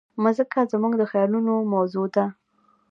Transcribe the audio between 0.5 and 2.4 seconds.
زموږ د خیالونو موضوع ده.